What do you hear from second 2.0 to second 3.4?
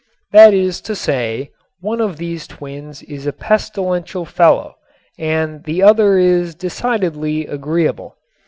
of these twins is a